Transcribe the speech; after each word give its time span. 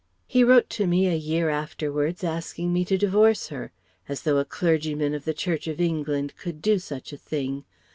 He 0.25 0.43
wrote 0.43 0.67
to 0.71 0.87
me 0.87 1.05
a 1.07 1.15
year 1.15 1.51
afterwards 1.51 2.23
asking 2.23 2.73
me 2.73 2.83
to 2.85 2.97
divorce 2.97 3.49
her. 3.49 3.71
As 4.09 4.23
though 4.23 4.39
a 4.39 4.45
Clergyman 4.45 5.13
of 5.13 5.25
the 5.25 5.33
Church 5.35 5.67
of 5.67 5.79
England 5.79 6.33
could 6.39 6.59
do 6.59 6.79
such 6.79 7.13
a 7.13 7.17
thing! 7.17 7.65